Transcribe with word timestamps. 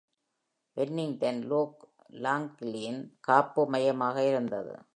வென்னிங்டன் 0.77 1.41
Luke 1.45 1.87
லாங்லியின் 2.13 3.17
காப்பு 3.19 3.67
மையமாக 3.67 4.27
இருந்தது. 4.27 4.83